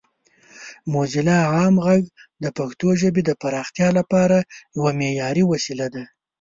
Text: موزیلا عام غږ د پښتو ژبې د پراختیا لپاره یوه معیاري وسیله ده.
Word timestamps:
موزیلا 0.91 1.37
عام 1.53 1.75
غږ 1.85 2.03
د 2.43 2.45
پښتو 2.57 2.87
ژبې 3.01 3.21
د 3.25 3.31
پراختیا 3.41 3.89
لپاره 3.99 4.37
یوه 4.75 4.91
معیاري 4.99 5.43
وسیله 5.51 5.87
ده. 5.93 6.03